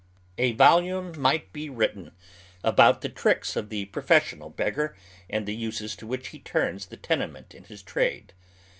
A 0.39 0.53
volume 0.53 1.13
might 1.15 1.53
be 1.53 1.69
written 1.69 2.13
about 2.63 3.01
the 3.01 3.07
tricks 3.07 3.55
of 3.55 3.69
the 3.69 3.85
pro 3.85 4.01
fessional 4.01 4.49
beggar, 4.55 4.97
and 5.29 5.45
the 5.45 5.55
uses 5.55 5.95
to 5.97 6.07
which 6.07 6.29
he 6.29 6.39
turns 6.39 6.87
the 6.87 6.97
tene 6.97 7.31
ment 7.31 7.53
in 7.53 7.65
his 7.65 7.83
trade. 7.83 8.33